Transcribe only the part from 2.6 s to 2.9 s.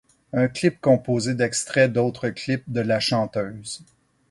de